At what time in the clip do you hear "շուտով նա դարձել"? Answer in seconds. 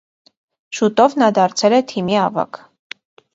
0.77-1.77